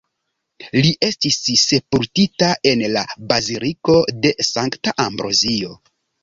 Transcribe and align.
Li 0.85 0.93
estis 1.07 1.35
sepultita 1.63 2.49
en 2.71 2.81
la 2.95 3.03
Baziliko 3.33 3.99
de 4.25 4.33
Sankta 4.49 4.97
Ambrozio. 5.07 5.79